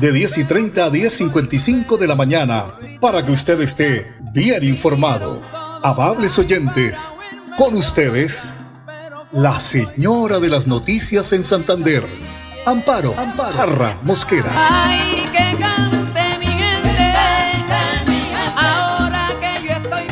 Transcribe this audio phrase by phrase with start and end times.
[0.00, 2.64] de 10 y 30 a 10.55 de la mañana,
[3.00, 5.42] para que usted esté bien informado.
[5.82, 7.14] Amables oyentes,
[7.58, 8.54] con ustedes,
[9.30, 12.02] la señora de las noticias en Santander,
[12.64, 14.50] Amparo, Amparo, Mosquera.
[14.54, 17.12] Ay, que cante mi gente,
[18.56, 20.06] ahora que yo estoy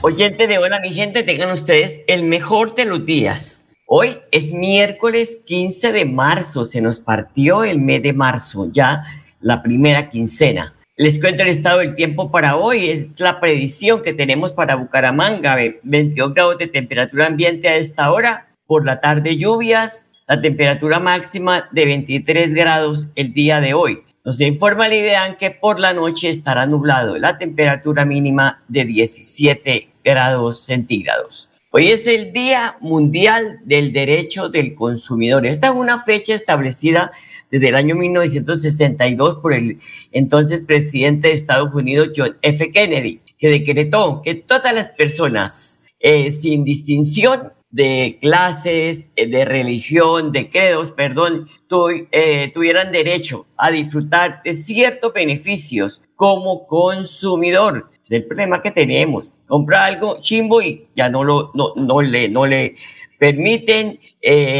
[0.00, 3.57] Oyente de Hola mi gente, tengan ustedes el mejor de los días.
[3.90, 9.02] Hoy es miércoles 15 de marzo, se nos partió el mes de marzo, ya
[9.40, 10.74] la primera quincena.
[10.94, 12.90] Les cuento el estado del tiempo para hoy.
[12.90, 15.56] Es la predicción que tenemos para Bucaramanga.
[15.82, 18.48] 22 grados de temperatura ambiente a esta hora.
[18.66, 20.04] Por la tarde lluvias.
[20.26, 24.02] La temperatura máxima de 23 grados el día de hoy.
[24.22, 27.16] Nos informa el IDEAN que por la noche estará nublado.
[27.16, 31.47] La temperatura mínima de 17 grados centígrados.
[31.70, 35.44] Hoy es el Día Mundial del Derecho del Consumidor.
[35.44, 37.12] Esta es una fecha establecida
[37.50, 39.78] desde el año 1962 por el
[40.10, 42.70] entonces presidente de Estados Unidos, John F.
[42.70, 50.32] Kennedy, que decretó que todas las personas, eh, sin distinción de clases, eh, de religión,
[50.32, 51.48] de credos, perdón,
[52.12, 57.90] eh, tuvieran derecho a disfrutar de ciertos beneficios como consumidor.
[58.00, 59.28] Es el problema que tenemos.
[59.48, 62.76] Comprar algo chimbo y ya no, lo, no, no, le, no le
[63.18, 63.98] permiten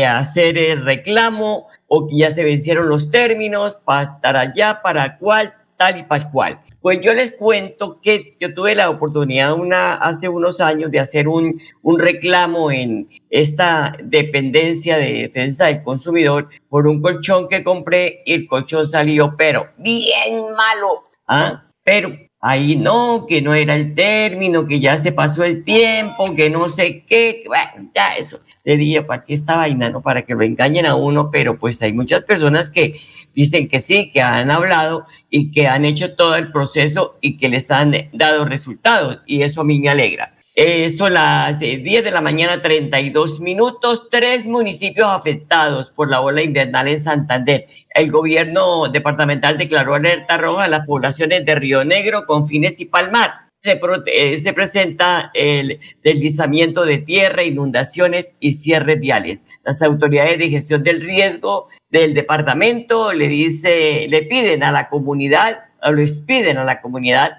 [0.04, 5.54] hacer el reclamo o que ya se vencieron los términos para estar allá, para cuál,
[5.76, 6.60] tal y pascual.
[6.80, 11.28] Pues yo les cuento que yo tuve la oportunidad una, hace unos años de hacer
[11.28, 18.22] un, un reclamo en esta dependencia de defensa del consumidor por un colchón que compré
[18.24, 21.04] y el colchón salió, pero bien malo.
[21.26, 21.64] ¿ah?
[21.82, 26.50] Pero ahí no, que no era el término, que ya se pasó el tiempo, que
[26.50, 29.88] no sé qué, bueno, ya eso le dije, ¿para qué esta vaina?
[29.88, 30.02] No?
[30.02, 33.00] Para que lo engañen a uno, pero pues hay muchas personas que
[33.34, 37.48] dicen que sí, que han hablado y que han hecho todo el proceso y que
[37.48, 40.34] les han dado resultados y eso a mí me alegra.
[40.60, 46.20] Eh, son las 10 eh, de la mañana, 32 minutos, tres municipios afectados por la
[46.20, 47.68] ola invernal en Santander.
[47.94, 53.48] El gobierno departamental declaró alerta roja a las poblaciones de Río Negro, Confines y Palmar
[53.64, 59.40] eh, se, presenta el deslizamiento de tierra, inundaciones y cierres viales.
[59.64, 65.64] Las autoridades de gestión del riesgo del departamento le dice, le piden a la comunidad,
[65.82, 67.38] o les piden a la comunidad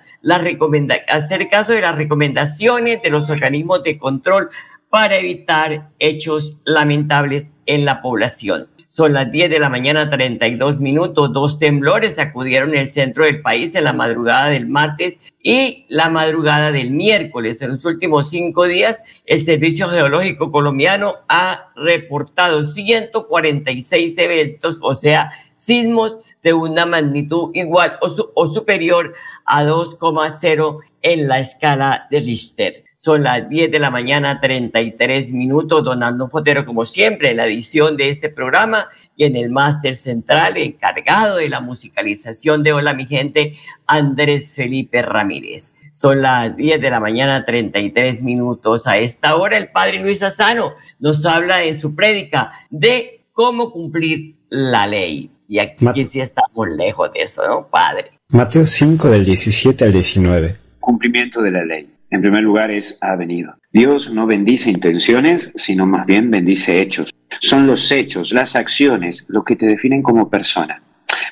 [1.07, 4.50] hacer caso de las recomendaciones de los organismos de control
[4.90, 8.68] para evitar hechos lamentables en la población.
[8.88, 11.31] Son las 10 de la mañana, 32 minutos.
[11.31, 16.72] Dos temblores acudieron el centro del país en la madrugada del martes y la madrugada
[16.72, 17.62] del miércoles.
[17.62, 25.34] En los últimos cinco días, el Servicio Geológico Colombiano ha reportado 146 eventos, o sea,
[25.56, 29.13] sismos de una magnitud igual o, o superior
[29.45, 32.85] a 2,0 en la escala de Richter.
[33.01, 35.85] Son las 10 de la mañana, 33 minutos.
[35.85, 40.57] Donando Fotero, como siempre, en la edición de este programa y en el máster central,
[40.57, 43.57] encargado de la musicalización de Hola, mi gente,
[43.88, 45.73] Andrés Felipe Ramírez.
[45.94, 48.85] Son las 10 de la mañana, 33 minutos.
[48.85, 54.35] A esta hora, el padre Luis Asano nos habla en su prédica de cómo cumplir
[54.50, 55.31] la ley.
[55.49, 58.11] Y aquí sí estamos lejos de eso, ¿no, padre?
[58.29, 60.55] Mateo 5, del 17 al 19.
[60.79, 63.55] Cumplimiento de la ley en primer lugar es ha venido.
[63.71, 67.13] Dios no bendice intenciones, sino más bien bendice hechos.
[67.39, 70.81] Son los hechos, las acciones, lo que te definen como persona.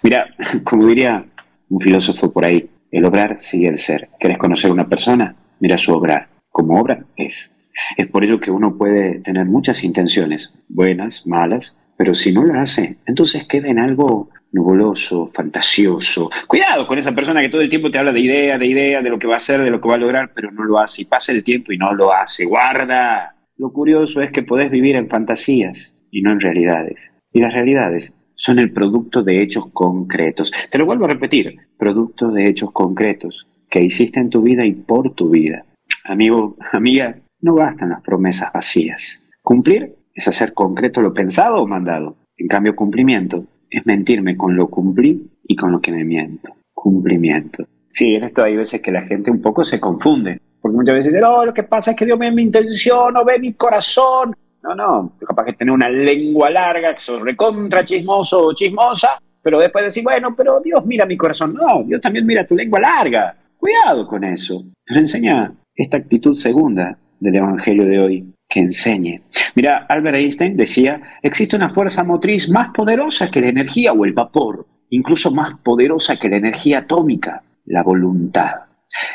[0.04, 0.28] Mira,
[0.64, 1.26] como diría
[1.70, 4.10] un filósofo por ahí, el obrar sigue el ser.
[4.20, 5.36] ¿Quieres conocer una persona?
[5.60, 6.30] Mira su obrar.
[6.50, 7.52] Como obra es.
[7.96, 12.62] Es por ello que uno puede tener muchas intenciones, buenas, malas, pero si no la
[12.62, 16.30] hace, entonces queda en algo nubuloso, fantasioso.
[16.48, 19.10] Cuidado con esa persona que todo el tiempo te habla de idea, de idea, de
[19.10, 21.02] lo que va a hacer, de lo que va a lograr, pero no lo hace.
[21.02, 22.46] Y pasa el tiempo y no lo hace.
[22.46, 23.36] Guarda.
[23.58, 27.12] Lo curioso es que podés vivir en fantasías y no en realidades.
[27.34, 30.52] Y las realidades son el producto de hechos concretos.
[30.70, 34.74] Te lo vuelvo a repetir, producto de hechos concretos que hiciste en tu vida y
[34.74, 35.66] por tu vida.
[36.06, 39.20] Amigo, amiga, no bastan las promesas vacías.
[39.42, 42.18] Cumplir es hacer concreto lo pensado o mandado.
[42.38, 46.56] En cambio, cumplimiento es mentirme con lo cumplí y con lo que me miento.
[46.74, 47.68] Cumplimiento.
[47.92, 50.42] Sí, en esto hay veces que la gente un poco se confunde.
[50.60, 53.24] Porque muchas veces dicen, oh, lo que pasa es que Dios ve mi intención, no
[53.24, 54.36] ve mi corazón.
[54.64, 59.60] No, no, capaz que tener una lengua larga, que sos recontra chismoso o chismosa, pero
[59.60, 61.54] después decir, bueno, pero Dios mira mi corazón.
[61.54, 63.38] No, Dios también mira tu lengua larga.
[63.56, 64.66] Cuidado con eso.
[64.88, 69.22] Nos enseña esta actitud segunda del Evangelio de hoy que enseñe.
[69.56, 74.14] Mira, Albert Einstein decía, existe una fuerza motriz más poderosa que la energía o el
[74.14, 78.52] vapor, incluso más poderosa que la energía atómica, la voluntad.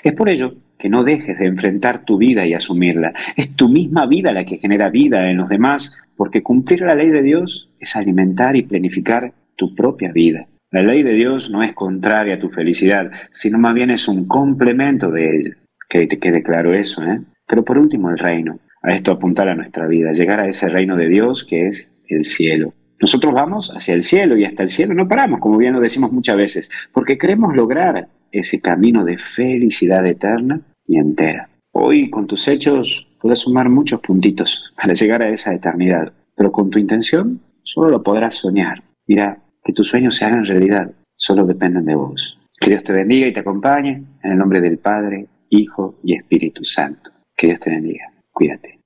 [0.02, 3.12] Es por ello que no dejes de enfrentar tu vida y asumirla.
[3.36, 7.08] Es tu misma vida la que genera vida en los demás, porque cumplir la ley
[7.08, 10.46] de Dios es alimentar y planificar tu propia vida.
[10.70, 14.26] La ley de Dios no es contraria a tu felicidad, sino más bien es un
[14.26, 15.56] complemento de ella.
[15.88, 17.20] Que te quede claro eso, ¿eh?
[17.46, 20.96] Pero por último, el reino a esto apuntar a nuestra vida, llegar a ese reino
[20.96, 22.74] de Dios que es el cielo.
[23.00, 26.12] Nosotros vamos hacia el cielo y hasta el cielo no paramos, como bien lo decimos
[26.12, 31.48] muchas veces, porque queremos lograr ese camino de felicidad eterna y entera.
[31.72, 36.70] Hoy con tus hechos puedes sumar muchos puntitos para llegar a esa eternidad, pero con
[36.70, 38.82] tu intención solo lo podrás soñar.
[39.06, 42.38] Mira, que tus sueños se hagan realidad, solo dependen de vos.
[42.60, 46.64] Que Dios te bendiga y te acompañe en el nombre del Padre, Hijo y Espíritu
[46.64, 47.10] Santo.
[47.36, 48.11] Que Dios te bendiga.
[48.32, 48.80] Cuídate.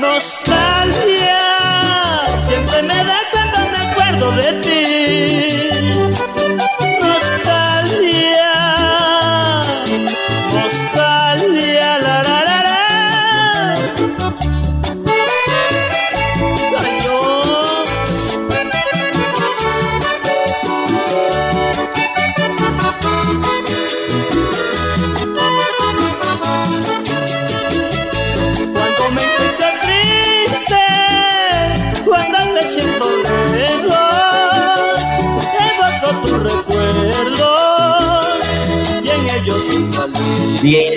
[0.00, 1.39] Nostalgia,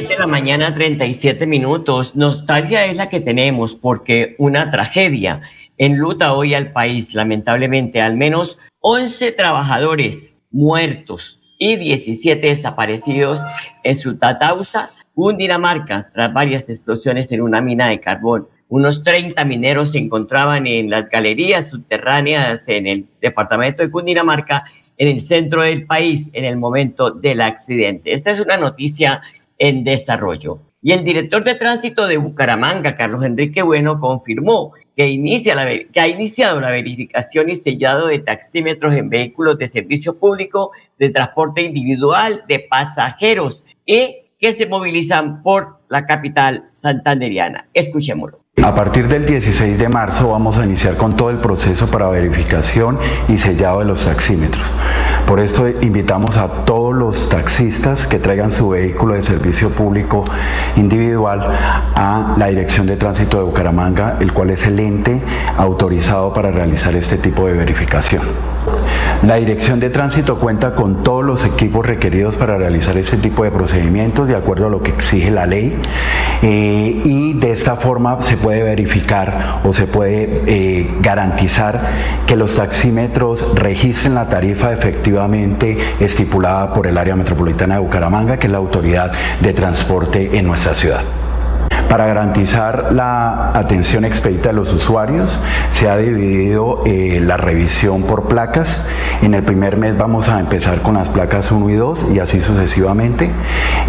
[0.07, 2.15] de la mañana, 37 minutos.
[2.15, 5.41] Nostalgia es la que tenemos porque una tragedia
[5.77, 8.01] enluta hoy al país, lamentablemente.
[8.01, 13.41] Al menos 11 trabajadores muertos y 17 desaparecidos
[13.83, 18.47] en su Tatausa, Cundinamarca, tras varias explosiones en una mina de carbón.
[18.67, 24.63] Unos 30 mineros se encontraban en las galerías subterráneas en el departamento de Cundinamarca,
[24.97, 28.13] en el centro del país, en el momento del accidente.
[28.13, 29.21] Esta es una noticia
[29.59, 30.59] en desarrollo.
[30.81, 35.99] Y el director de tránsito de Bucaramanga, Carlos Enrique Bueno, confirmó que, inicia la, que
[35.99, 41.61] ha iniciado la verificación y sellado de taxímetros en vehículos de servicio público, de transporte
[41.61, 47.69] individual, de pasajeros y que se movilizan por la capital santanderiana.
[47.73, 48.41] Escuchémoslo.
[48.61, 52.99] A partir del 16 de marzo vamos a iniciar con todo el proceso para verificación
[53.29, 54.75] y sellado de los taxímetros.
[55.25, 60.25] Por esto invitamos a todos los taxistas que traigan su vehículo de servicio público
[60.75, 61.39] individual
[61.95, 65.21] a la Dirección de Tránsito de Bucaramanga, el cual es el ente
[65.55, 68.23] autorizado para realizar este tipo de verificación.
[69.25, 73.51] La Dirección de Tránsito cuenta con todos los equipos requeridos para realizar este tipo de
[73.51, 75.73] procedimientos de acuerdo a lo que exige la ley
[76.41, 81.87] eh, y de esta forma se puede verificar o se puede eh, garantizar
[82.27, 88.47] que los taxímetros registren la tarifa efectivamente estipulada por el área metropolitana de Bucaramanga, que
[88.47, 91.22] es la autoridad de transporte en nuestra ciudad.
[91.93, 98.27] Para garantizar la atención expedita de los usuarios, se ha dividido eh, la revisión por
[98.27, 98.81] placas.
[99.21, 102.41] En el primer mes vamos a empezar con las placas 1 y 2 y así
[102.41, 103.29] sucesivamente.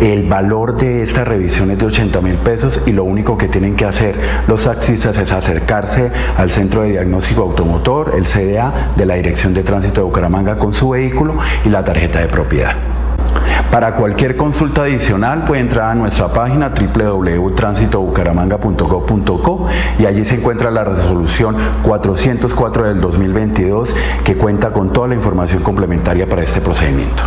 [0.03, 3.75] El valor de esta revisión es de 80 mil pesos y lo único que tienen
[3.75, 4.19] que hacer
[4.49, 9.63] los taxistas es acercarse al Centro de Diagnóstico Automotor, el CDA, de la Dirección de
[9.63, 12.75] Tránsito de Bucaramanga con su vehículo y la tarjeta de propiedad.
[13.71, 20.85] Para cualquier consulta adicional puede entrar a nuestra página www.transitobucaramanga.gov.co y allí se encuentra la
[20.85, 27.23] resolución 404 del 2022 que cuenta con toda la información complementaria para este procedimiento.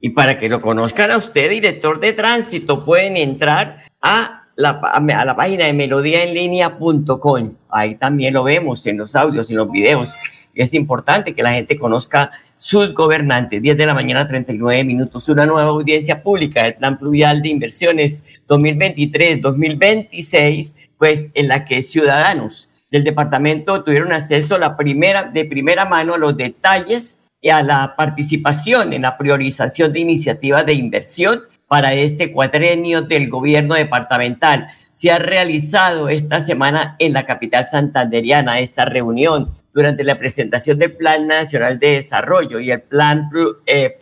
[0.00, 5.24] Y para que lo conozcan a usted, director de tránsito, pueden entrar a la, a
[5.24, 7.42] la página de melodíaenlínea.com.
[7.70, 10.10] Ahí también lo vemos en los audios y los videos.
[10.54, 13.60] Es importante que la gente conozca sus gobernantes.
[13.60, 15.28] 10 de la mañana, 39 minutos.
[15.28, 22.68] Una nueva audiencia pública del Plan Pluvial de Inversiones 2023-2026, pues en la que ciudadanos
[22.90, 29.02] del departamento tuvieron acceso de primera mano a los detalles y a la participación en
[29.02, 34.68] la priorización de iniciativas de inversión para este cuatrenio del gobierno departamental.
[34.92, 40.92] Se ha realizado esta semana en la capital santanderiana esta reunión durante la presentación del
[40.92, 43.28] Plan Nacional de Desarrollo y el Plan
[43.66, 43.98] eh,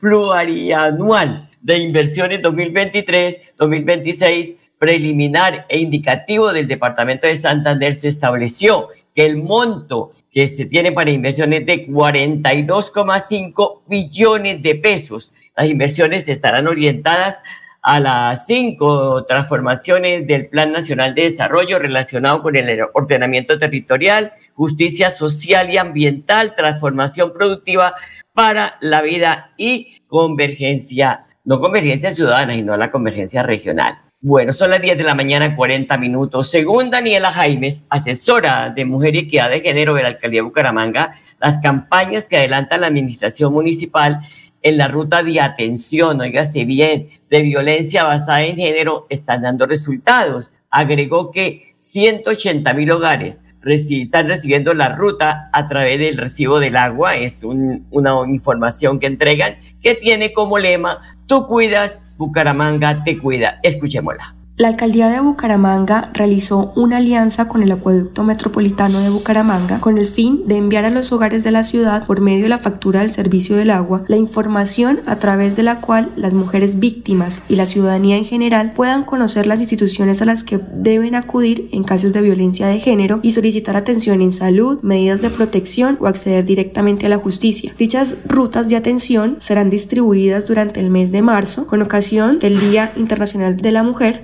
[0.00, 9.38] Plurianual de Inversiones 2023-2026 preliminar e indicativo del Departamento de Santander se estableció que el
[9.38, 15.32] monto que se tiene para inversiones de 42,5 billones de pesos.
[15.56, 17.42] Las inversiones estarán orientadas a
[17.84, 25.72] las cinco transformaciones del Plan Nacional de Desarrollo relacionado con el ordenamiento territorial, justicia social
[25.72, 27.94] y ambiental, transformación productiva
[28.32, 33.98] para la vida y convergencia, no convergencia ciudadana, sino la convergencia regional.
[34.26, 36.48] Bueno, son las 10 de la mañana, 40 minutos.
[36.48, 41.58] Según Daniela Jaimes, asesora de Mujer y Equidad de Género de la de Bucaramanga, las
[41.58, 44.20] campañas que adelanta la administración municipal
[44.64, 50.52] en la ruta de atención, oígase bien, de violencia basada en género están dando resultados.
[50.70, 57.16] Agregó que 180 mil hogares están recibiendo la ruta a través del recibo del agua.
[57.16, 63.60] Es una información que entregan que tiene como lema, tú cuidas, Bucaramanga te cuida.
[63.62, 64.34] Escuchémosla.
[64.56, 70.06] La alcaldía de Bucaramanga realizó una alianza con el Acueducto Metropolitano de Bucaramanga con el
[70.06, 73.10] fin de enviar a los hogares de la ciudad por medio de la factura del
[73.10, 77.66] servicio del agua la información a través de la cual las mujeres víctimas y la
[77.66, 82.22] ciudadanía en general puedan conocer las instituciones a las que deben acudir en casos de
[82.22, 87.08] violencia de género y solicitar atención en salud, medidas de protección o acceder directamente a
[87.08, 87.74] la justicia.
[87.76, 92.92] Dichas rutas de atención serán distribuidas durante el mes de marzo con ocasión del Día
[92.94, 94.22] Internacional de la Mujer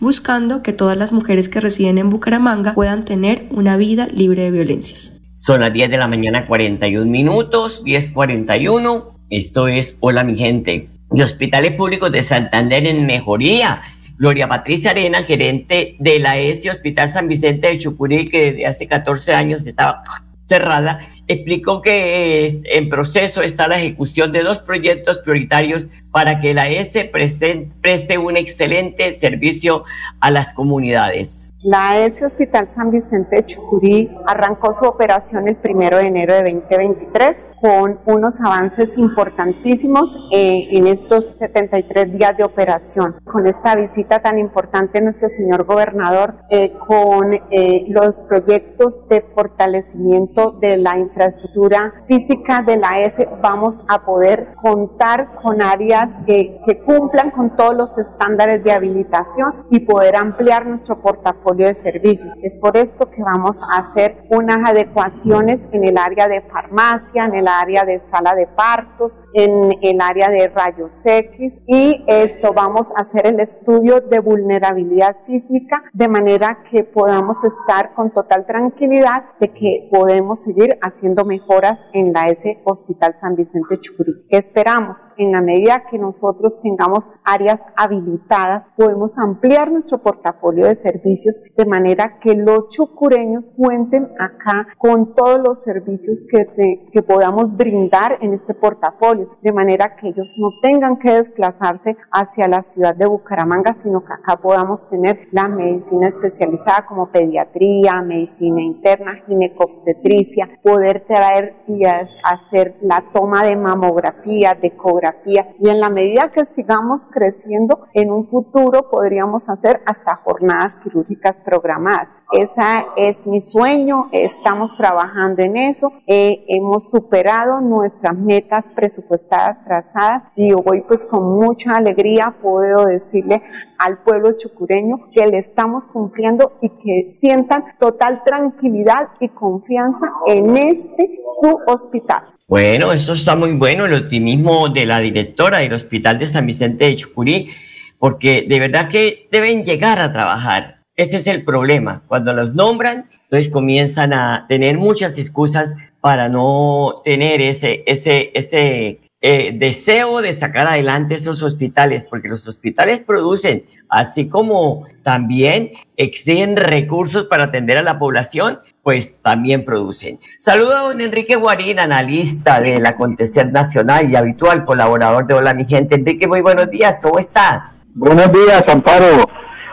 [0.62, 5.21] que todas las mujeres que residen en Bucaramanga puedan tener una vida libre de violencias.
[5.35, 9.05] Son las 10 de la mañana 41 minutos, 10.41.
[9.31, 10.89] Esto es Hola mi gente.
[11.12, 13.83] Y Hospitales Públicos de Santander en mejoría.
[14.19, 18.87] Gloria Patricia Arena, gerente de la ESI Hospital San Vicente de Chucurí, que desde hace
[18.87, 20.03] 14 años estaba
[20.45, 21.00] cerrada,
[21.32, 27.04] explicó que en proceso está la ejecución de dos proyectos prioritarios para que la S
[27.04, 29.84] preste un excelente servicio
[30.18, 31.50] a las comunidades.
[31.62, 36.45] La S Hospital San Vicente de Chucurí arrancó su operación el primero de enero de
[36.45, 43.17] 2023 con unos avances importantísimos eh, en estos 73 días de operación.
[43.25, 50.52] Con esta visita tan importante nuestro señor gobernador, eh, con eh, los proyectos de fortalecimiento
[50.52, 57.31] de la infraestructura física de la S, vamos a poder contar con áreas que cumplan
[57.31, 62.35] con todos los estándares de habilitación y poder ampliar nuestro portafolio de servicios.
[62.42, 67.35] Es por esto que vamos a hacer unas adecuaciones en el área de farmacia, en
[67.35, 72.92] el área de sala de partos, en el área de rayos X y esto vamos
[72.97, 79.25] a hacer el estudio de vulnerabilidad sísmica de manera que podamos estar con total tranquilidad
[79.38, 84.26] de que podemos seguir haciendo mejoras en la S Hospital San Vicente Chucurí.
[84.28, 91.39] Esperamos en la medida que nosotros tengamos áreas habilitadas, podemos ampliar nuestro portafolio de servicios
[91.56, 98.18] de manera que los chucureños cuenten acá con todos los servicios que, que podamos brindar
[98.20, 103.06] en este portafolio, de manera que ellos no tengan que desplazarse hacia la ciudad de
[103.06, 111.04] Bucaramanga, sino que acá podamos tener la medicina especializada como pediatría, medicina interna, ginecobstetricia, poder
[111.06, 117.06] traer y hacer la toma de mamografía, de ecografía y en la medida que sigamos
[117.06, 122.12] creciendo en un futuro podríamos hacer hasta jornadas quirúrgicas programadas.
[122.32, 130.25] Esa es mi sueño, estamos trabajando en eso, eh, hemos superado nuestras metas presupuestadas trazadas
[130.34, 133.42] y hoy pues con mucha alegría puedo decirle
[133.78, 140.56] al pueblo chucureño que le estamos cumpliendo y que sientan total tranquilidad y confianza en
[140.56, 142.22] este su hospital.
[142.46, 146.84] Bueno, eso está muy bueno, el optimismo de la directora del Hospital de San Vicente
[146.84, 147.50] de Chucurí,
[147.99, 152.02] porque de verdad que deben llegar a trabajar ese es el problema.
[152.07, 159.00] Cuando los nombran, entonces comienzan a tener muchas excusas para no tener ese, ese, ese
[159.23, 166.57] eh, deseo de sacar adelante esos hospitales, porque los hospitales producen, así como también exigen
[166.57, 170.19] recursos para atender a la población, pues también producen.
[170.38, 175.64] Saludo a don Enrique Guarín, analista del acontecer nacional y habitual colaborador de Hola mi
[175.64, 175.95] gente.
[175.95, 177.73] Enrique, muy buenos días, ¿cómo está?
[177.95, 179.25] Buenos días, Amparo.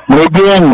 [0.07, 0.73] Muy bien.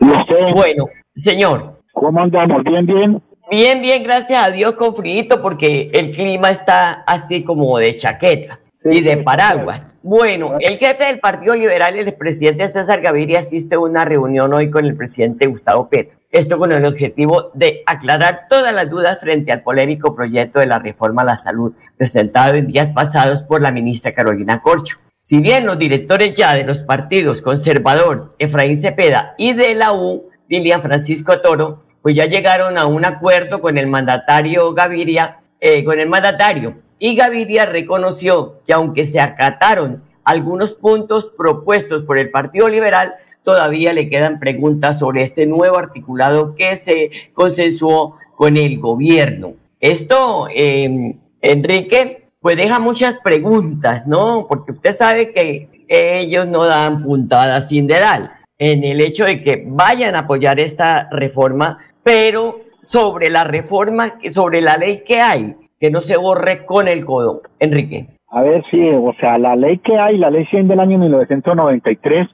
[0.00, 1.80] Bueno, señor.
[1.92, 2.64] ¿Cómo andamos?
[2.64, 3.22] ¿Bien, bien?
[3.50, 8.60] Bien, bien, gracias a Dios con frío porque el clima está así como de chaqueta.
[8.82, 9.86] y de paraguas.
[10.02, 14.70] Bueno, el jefe del Partido Liberal, el presidente César Gaviria, asiste a una reunión hoy
[14.70, 16.18] con el presidente Gustavo Petro.
[16.30, 20.78] Esto con el objetivo de aclarar todas las dudas frente al polémico proyecto de la
[20.78, 24.96] reforma a la salud presentado en días pasados por la ministra Carolina Corcho.
[25.30, 30.28] Si bien los directores ya de los partidos conservador, Efraín Cepeda, y de la U,
[30.48, 36.00] Lilian Francisco Toro, pues ya llegaron a un acuerdo con el mandatario Gaviria, eh, con
[36.00, 42.68] el mandatario y Gaviria reconoció que aunque se acataron algunos puntos propuestos por el Partido
[42.68, 49.52] Liberal, todavía le quedan preguntas sobre este nuevo articulado que se consensuó con el gobierno.
[49.78, 54.46] Esto, em, Enrique, pues deja muchas preguntas, ¿no?
[54.48, 59.64] Porque usted sabe que ellos no dan puntadas sin dedal en el hecho de que
[59.66, 65.90] vayan a apoyar esta reforma, pero sobre la reforma, sobre la ley que hay, que
[65.90, 67.42] no se borre con el codo.
[67.58, 68.08] Enrique.
[68.28, 72.28] A ver, sí, o sea, la ley que hay, la ley 100 del año 1993,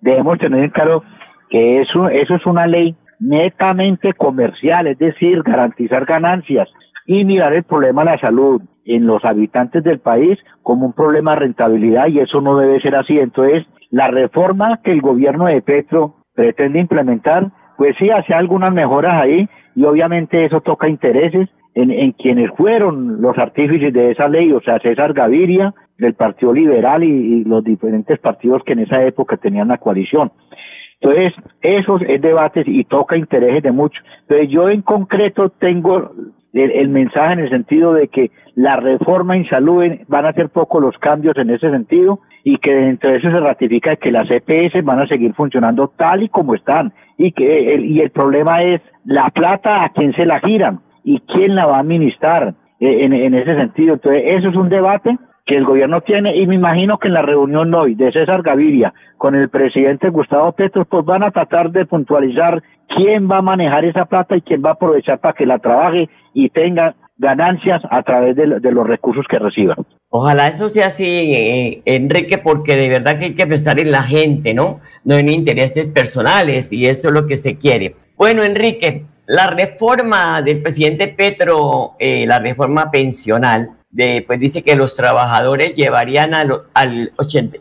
[0.00, 1.02] debemos tener claro
[1.50, 6.68] que eso, eso es una ley netamente comercial, es decir, garantizar ganancias
[7.06, 11.32] y mirar el problema de la salud en los habitantes del país como un problema
[11.32, 13.18] de rentabilidad y eso no debe ser así.
[13.18, 19.14] Entonces, la reforma que el gobierno de Petro pretende implementar, pues sí hace algunas mejoras
[19.14, 24.62] ahí y obviamente eso toca intereses en, quienes fueron los artífices de esa ley, o
[24.62, 29.68] sea, César Gaviria, del Partido Liberal y, los diferentes partidos que en esa época tenían
[29.68, 30.32] la coalición.
[31.00, 34.02] Entonces, esos es debates y toca intereses de muchos.
[34.22, 36.12] Entonces, yo en concreto tengo
[36.56, 40.80] el, mensaje en el sentido de que la reforma en salud van a ser pocos
[40.80, 44.82] los cambios en ese sentido y que dentro de eso se ratifica que las EPS
[44.84, 46.92] van a seguir funcionando tal y como están.
[47.18, 51.20] Y que el, y el problema es la plata a quién se la giran y
[51.20, 53.94] quién la va a administrar eh, en, ese sentido.
[53.94, 57.22] Entonces, eso es un debate que el gobierno tiene y me imagino que en la
[57.22, 61.86] reunión hoy de César Gaviria con el presidente Gustavo Petro, pues van a tratar de
[61.86, 65.58] puntualizar quién va a manejar esa plata y quién va a aprovechar para que la
[65.58, 69.78] trabaje y tenga ganancias a través de, los recursos que reciban.
[70.10, 74.02] Ojalá eso sea así, eh, Enrique, porque de verdad que hay que pensar en la
[74.02, 74.80] gente, ¿no?
[75.04, 77.96] No en intereses personales y eso es lo que se quiere.
[78.16, 84.76] Bueno, Enrique, la reforma del presidente Petro, eh, la reforma pensional, de, pues dice que
[84.76, 87.58] los trabajadores llevarían al, al, 80,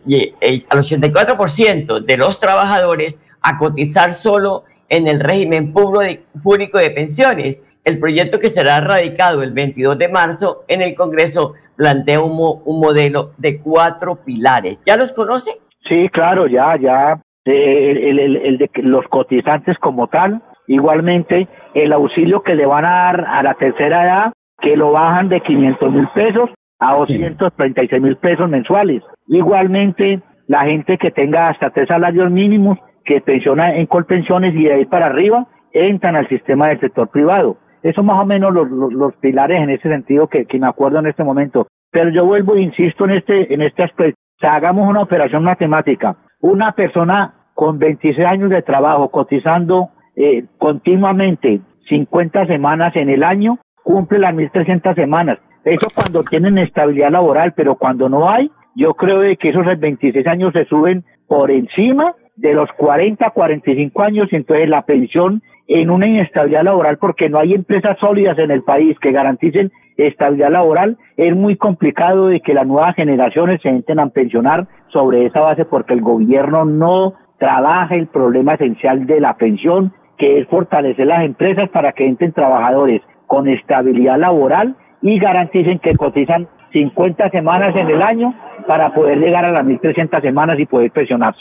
[0.69, 7.61] al 84% de los trabajadores a cotizar solo en el régimen público de pensiones.
[7.83, 12.79] El proyecto que será radicado el 22 de marzo en el Congreso plantea un, un
[12.79, 14.79] modelo de cuatro pilares.
[14.85, 15.51] ¿Ya los conoce?
[15.87, 17.21] Sí, claro, ya, ya.
[17.45, 22.85] Eh, el, el, el de los cotizantes como tal, Igualmente, el auxilio que le van
[22.85, 28.01] a dar a la tercera edad, que lo bajan de 500 mil pesos a 236
[28.01, 29.03] mil pesos mensuales.
[29.27, 34.73] Igualmente, la gente que tenga hasta tres salarios mínimos, que pensiona en colpensiones y de
[34.73, 37.57] ahí para arriba, entran al sistema del sector privado.
[37.83, 41.23] Eso más o menos los, los, pilares en ese sentido que, me acuerdo en este
[41.23, 41.67] momento.
[41.91, 44.19] Pero yo vuelvo e insisto en este, en este aspecto.
[44.41, 46.15] hagamos una operación matemática.
[46.41, 53.59] Una persona con 26 años de trabajo cotizando eh, continuamente 50 semanas en el año,
[53.83, 55.37] cumple las 1.300 semanas.
[55.63, 60.53] Eso cuando tienen estabilidad laboral, pero cuando no hay, yo creo que esos 26 años
[60.53, 66.63] se suben por encima de los 40, 45 años, entonces la pensión en una inestabilidad
[66.63, 71.55] laboral, porque no hay empresas sólidas en el país que garanticen estabilidad laboral, es muy
[71.55, 76.01] complicado de que las nuevas generaciones se entren a pensionar sobre esa base porque el
[76.01, 81.91] gobierno no trabaja el problema esencial de la pensión que es fortalecer las empresas para
[81.91, 88.35] que entren trabajadores con estabilidad laboral y garanticen que cotizan 50 semanas en el año
[88.67, 91.39] para poder llegar a las 1.300 semanas y poder pensionarse.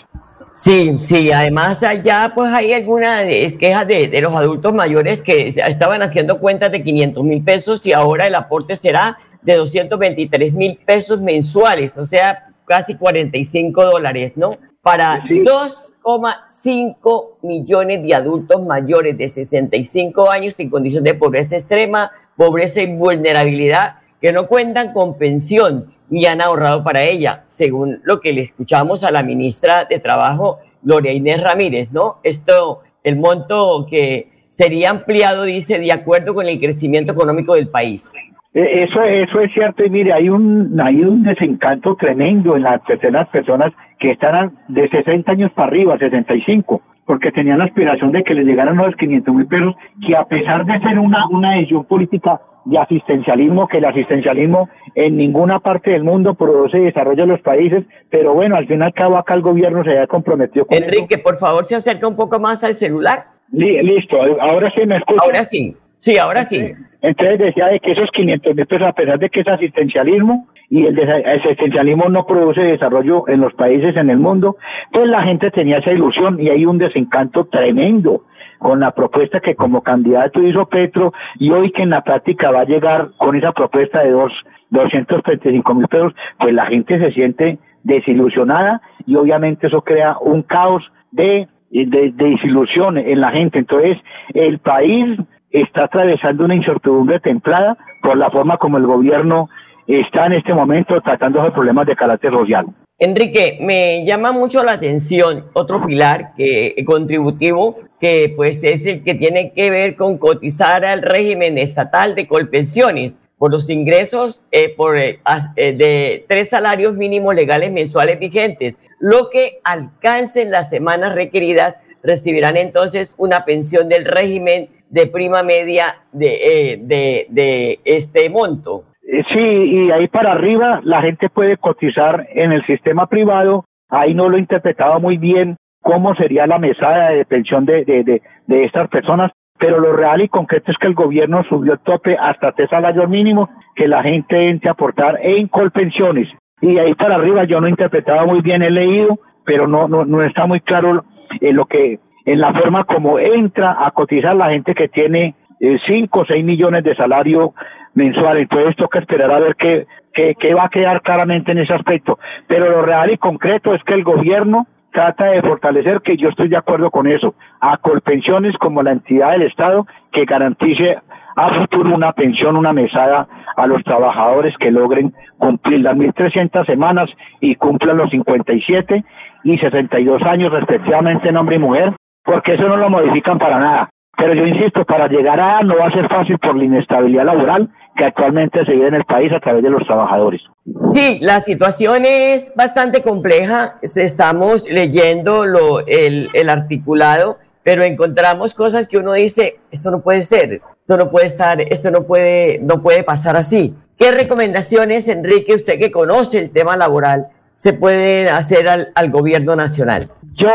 [0.53, 3.25] Sí, sí, además allá pues hay algunas
[3.59, 7.93] quejas de, de, los adultos mayores que estaban haciendo cuentas de 500 mil pesos y
[7.93, 14.53] ahora el aporte será de 223 mil pesos mensuales, o sea, casi 45 dólares, ¿no?
[14.81, 22.81] Para 2,5 millones de adultos mayores de 65 años en condición de pobreza extrema, pobreza
[22.81, 28.33] y vulnerabilidad que no cuentan con pensión ni han ahorrado para ella, según lo que
[28.33, 32.21] le escuchamos a la ministra de Trabajo, Gloria Inés Ramírez, ¿no?
[32.23, 38.15] Esto, el monto que sería ampliado, dice, de acuerdo con el crecimiento económico del país.
[38.55, 42.83] E, eso, eso es cierto y mire, hay un, hay un desencanto tremendo en las
[42.85, 48.25] terceras personas que están de 60 años para arriba, 65, porque tenían la aspiración de
[48.25, 49.75] que les llegaran los 500 mil pesos,
[50.07, 55.17] que a pesar de ser una, una decisión política de asistencialismo, que el asistencialismo en
[55.17, 58.95] ninguna parte del mundo produce desarrollo en los países, pero bueno, al fin y al
[58.95, 62.39] cabo acá el gobierno se había comprometido con Enrique, por favor, se acerca un poco
[62.41, 63.19] más al celular.
[63.51, 65.25] listo, ahora sí me escucha.
[65.25, 66.73] Ahora sí, sí, ahora sí.
[67.03, 70.87] Entonces decía de que esos 500 mil pesos, a pesar de que es asistencialismo, y
[70.87, 74.57] el asistencialismo no produce desarrollo en los países en el mundo,
[74.93, 78.25] pues la gente tenía esa ilusión y hay un desencanto tremendo
[78.65, 82.61] con la propuesta que como candidato hizo Petro y hoy que en la práctica va
[82.63, 84.33] a llegar con esa propuesta de dos,
[84.71, 90.83] 235 mil pesos, pues la gente se siente desilusionada y obviamente eso crea un caos
[91.11, 93.59] de, de, desilusión en la gente.
[93.59, 93.99] Entonces,
[94.33, 95.19] el país
[95.51, 99.51] está atravesando una incertidumbre templada por la forma como el gobierno
[99.87, 102.65] está en este momento tratando los problemas de carácter social.
[102.99, 109.15] Enrique, me llama mucho la atención otro pilar que contributivo que pues es el que
[109.15, 114.99] tiene que ver con cotizar al régimen estatal de colpensiones por los ingresos eh, por,
[114.99, 115.21] eh,
[115.57, 122.59] eh, de tres salarios mínimos legales mensuales vigentes, lo que alcancen las semanas requeridas recibirán
[122.59, 128.85] entonces una pensión del régimen de prima media de, de, de este monto.
[129.33, 133.65] Sí, y ahí para arriba la gente puede cotizar en el sistema privado.
[133.89, 138.23] Ahí no lo he interpretado muy bien cómo sería la mesada de pensión de, de,
[138.47, 142.17] de, estas personas, pero lo real y concreto es que el gobierno subió el tope
[142.19, 146.29] hasta tres salarios mínimos que la gente entre a aportar en colpensiones.
[146.63, 150.07] Y ahí para arriba yo no he interpretado muy bien, he leído, pero no, no,
[150.07, 151.05] no está muy claro
[151.39, 156.19] en lo que, en la forma como entra a cotizar la gente que tiene 5
[156.19, 157.53] o 6 millones de salario
[157.93, 158.39] mensual.
[158.39, 162.19] Entonces toca esperar a ver qué, qué, qué va a quedar claramente en ese aspecto.
[162.47, 166.49] Pero lo real y concreto es que el gobierno trata de fortalecer, que yo estoy
[166.49, 170.99] de acuerdo con eso, a Colpensiones como la entidad del Estado que garantice
[171.37, 173.27] a futuro una pensión, una mesada
[173.57, 179.05] a los trabajadores que logren cumplir las 1.300 semanas y cumplan los 57
[179.43, 181.93] y 62 años respectivamente en hombre y mujer,
[182.25, 183.91] porque eso no lo modifican para nada.
[184.17, 187.69] Pero yo insisto, para llegar a no va a ser fácil por la inestabilidad laboral
[187.97, 190.41] que actualmente se vive en el país a través de los trabajadores.
[190.85, 193.79] Sí, la situación es bastante compleja.
[193.83, 200.23] Estamos leyendo lo, el, el articulado, pero encontramos cosas que uno dice, esto no puede
[200.23, 203.75] ser, esto no puede estar, esto no puede, no puede pasar así.
[203.97, 209.55] ¿Qué recomendaciones, Enrique, usted que conoce el tema laboral, se puede hacer al, al gobierno
[209.55, 210.07] nacional?
[210.37, 210.51] Yo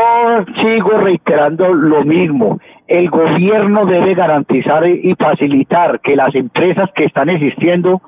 [0.60, 7.28] sigo reiterando lo mismo el gobierno debe garantizar y facilitar que las empresas que están
[7.28, 8.02] existiendo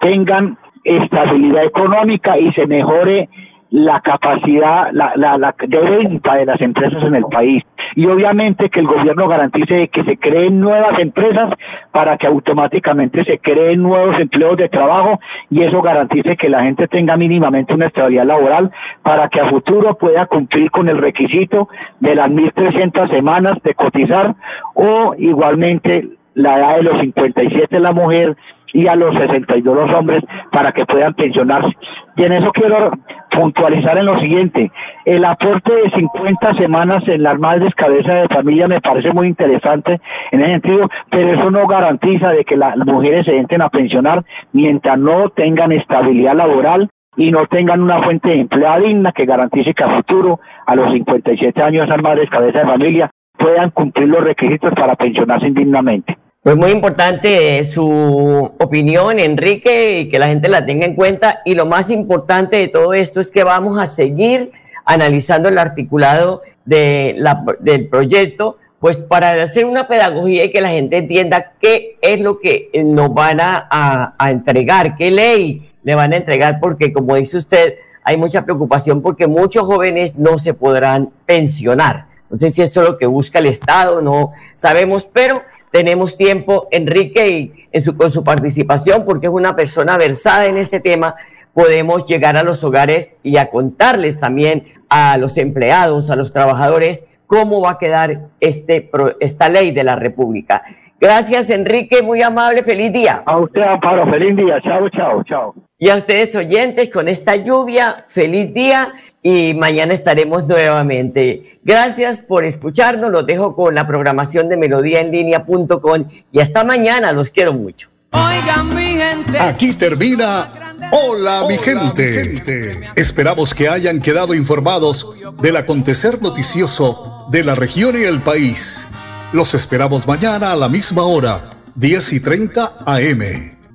[0.00, 3.28] tengan estabilidad económica y se mejore
[3.70, 7.62] la capacidad la, la, de venta de las empresas en el país.
[7.94, 11.54] Y obviamente que el gobierno garantice que se creen nuevas empresas
[11.92, 15.20] para que automáticamente se creen nuevos empleos de trabajo
[15.50, 18.70] y eso garantice que la gente tenga mínimamente una estabilidad laboral
[19.02, 21.68] para que a futuro pueda cumplir con el requisito
[22.00, 24.34] de las 1.300 semanas de cotizar
[24.74, 28.36] o igualmente la edad de los 57 la mujer
[28.74, 30.20] y a los 62 los hombres
[30.52, 31.74] para que puedan pensionarse.
[32.16, 32.90] Y en eso quiero
[33.30, 34.70] puntualizar en lo siguiente,
[35.04, 40.00] el aporte de 50 semanas en las madres cabeza de familia me parece muy interesante
[40.30, 44.24] en ese sentido, pero eso no garantiza de que las mujeres se entren a pensionar
[44.52, 49.72] mientras no tengan estabilidad laboral y no tengan una fuente de empleo digna que garantice
[49.72, 54.24] que a futuro, a los 57 años, esas madres cabeza de familia puedan cumplir los
[54.24, 56.16] requisitos para pensionarse indignamente.
[56.44, 61.40] Pues muy importante su opinión, Enrique, y que la gente la tenga en cuenta.
[61.46, 64.52] Y lo más importante de todo esto es que vamos a seguir
[64.84, 70.68] analizando el articulado de la, del proyecto, pues para hacer una pedagogía y que la
[70.68, 76.12] gente entienda qué es lo que nos van a, a entregar, qué ley le van
[76.12, 81.08] a entregar, porque como dice usted, hay mucha preocupación porque muchos jóvenes no se podrán
[81.24, 82.04] pensionar.
[82.28, 85.40] No sé si eso es lo que busca el Estado, no sabemos, pero
[85.74, 90.56] tenemos tiempo, Enrique, y en su, con su participación, porque es una persona versada en
[90.56, 91.16] este tema,
[91.52, 97.06] podemos llegar a los hogares y a contarles también a los empleados, a los trabajadores,
[97.26, 100.62] cómo va a quedar este, esta ley de la República.
[101.00, 103.24] Gracias, Enrique, muy amable, feliz día.
[103.26, 105.54] A usted, Amparo, feliz día, chao, chao, chao.
[105.76, 108.92] Y a ustedes oyentes, con esta lluvia, feliz día
[109.26, 111.58] y mañana estaremos nuevamente.
[111.64, 117.54] Gracias por escucharnos, los dejo con la programación de melodíaenlínea.com y hasta mañana, los quiero
[117.54, 117.88] mucho.
[118.10, 119.38] Oigan mi gente.
[119.40, 120.46] Aquí termina
[120.92, 122.70] Hola, mi, gente.
[122.96, 128.86] Esperamos que hayan quedado informados del acontecer noticioso de la región y el país.
[129.32, 133.22] Los esperamos mañana a la misma hora 10 y 30 AM.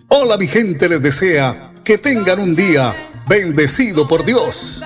[0.09, 2.95] Hola mi gente les desea que tengan un día
[3.27, 4.85] bendecido por Dios.